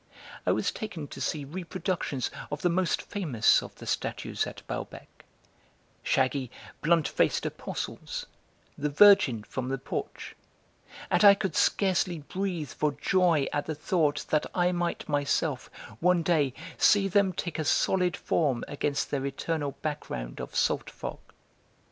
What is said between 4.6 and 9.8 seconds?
Balbec, shaggy, blunt faced Apostles, the Virgin from the